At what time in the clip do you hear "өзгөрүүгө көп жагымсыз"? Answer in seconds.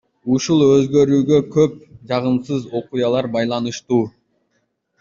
0.67-2.67